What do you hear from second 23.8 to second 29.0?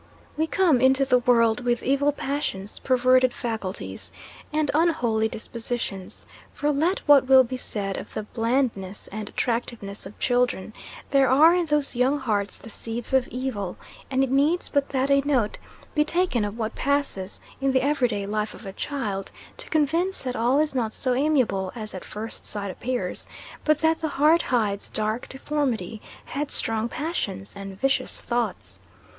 that the heart hides dark deformity, headstrong passions, and vicious thoughts.